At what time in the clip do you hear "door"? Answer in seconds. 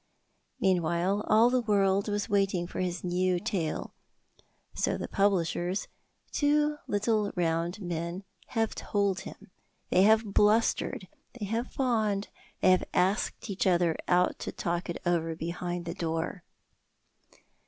15.93-16.43